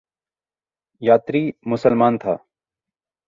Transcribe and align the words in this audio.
Yanni 1.01 1.41
मुसलमान 1.67 2.17
था। 2.17 2.37